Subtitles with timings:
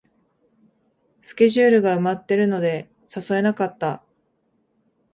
[1.21, 4.03] スケジュールが埋まってるので誘えなかった